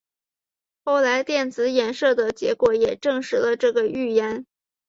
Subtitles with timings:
[0.83, 4.47] 后来电子衍射的结果也证实了这个预言。